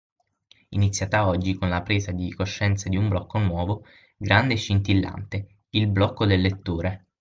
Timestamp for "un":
2.97-3.07